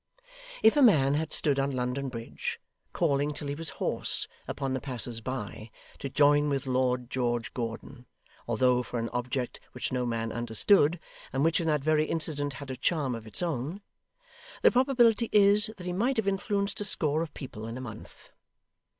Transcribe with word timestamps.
If 0.63 0.75
a 0.75 0.81
man 0.81 1.13
had 1.13 1.31
stood 1.31 1.59
on 1.59 1.69
London 1.69 2.09
Bridge, 2.09 2.59
calling 2.91 3.35
till 3.35 3.47
he 3.49 3.53
was 3.53 3.69
hoarse, 3.77 4.27
upon 4.47 4.73
the 4.73 4.79
passers 4.81 5.21
by, 5.21 5.69
to 5.99 6.09
join 6.09 6.49
with 6.49 6.65
Lord 6.65 7.07
George 7.07 7.53
Gordon, 7.53 8.07
although 8.47 8.81
for 8.81 8.97
an 8.97 9.09
object 9.09 9.59
which 9.73 9.91
no 9.91 10.07
man 10.07 10.31
understood, 10.31 10.99
and 11.31 11.43
which 11.43 11.61
in 11.61 11.67
that 11.67 11.83
very 11.83 12.05
incident 12.05 12.53
had 12.53 12.71
a 12.71 12.77
charm 12.77 13.13
of 13.13 13.27
its 13.27 13.43
own, 13.43 13.81
the 14.63 14.71
probability 14.71 15.29
is, 15.31 15.67
that 15.77 15.85
he 15.85 15.93
might 15.93 16.17
have 16.17 16.27
influenced 16.27 16.81
a 16.81 16.85
score 16.85 17.21
of 17.21 17.35
people 17.35 17.67
in 17.67 17.77
a 17.77 17.81
month. 17.81 18.31